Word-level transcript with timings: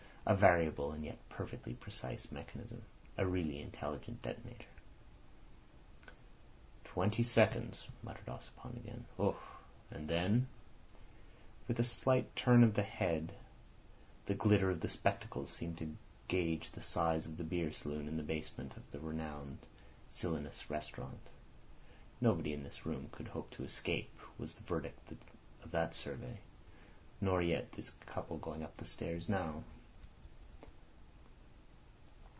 A 0.23 0.35
variable 0.35 0.91
and 0.91 1.03
yet 1.03 1.17
perfectly 1.29 1.73
precise 1.73 2.31
mechanism. 2.31 2.83
A 3.17 3.25
really 3.25 3.59
intelligent 3.59 4.21
detonator." 4.21 4.67
"Twenty 6.85 7.23
seconds," 7.23 7.87
muttered 8.03 8.27
Ossipon 8.29 8.77
again. 8.77 9.05
"Ough! 9.19 9.57
And 9.89 10.07
then—" 10.07 10.47
With 11.67 11.79
a 11.79 11.83
slight 11.83 12.33
turn 12.35 12.63
of 12.63 12.75
the 12.75 12.83
head 12.83 13.33
the 14.27 14.35
glitter 14.35 14.69
of 14.69 14.81
the 14.81 14.87
spectacles 14.87 15.49
seemed 15.49 15.79
to 15.79 15.97
gauge 16.27 16.71
the 16.71 16.81
size 16.83 17.25
of 17.25 17.37
the 17.37 17.43
beer 17.43 17.71
saloon 17.71 18.07
in 18.07 18.15
the 18.15 18.23
basement 18.23 18.77
of 18.77 18.89
the 18.91 18.99
renowned 18.99 19.57
Silenus 20.07 20.69
Restaurant. 20.69 21.27
"Nobody 22.21 22.53
in 22.53 22.63
this 22.63 22.85
room 22.85 23.09
could 23.11 23.29
hope 23.29 23.49
to 23.49 23.63
escape," 23.65 24.15
was 24.37 24.53
the 24.53 24.63
verdict 24.63 25.13
of 25.63 25.71
that 25.71 25.95
survey. 25.95 26.39
"Nor 27.19 27.41
yet 27.41 27.71
this 27.71 27.89
couple 28.05 28.37
going 28.37 28.61
up 28.61 28.77
the 28.77 28.85
stairs 28.85 29.27
now." 29.27 29.63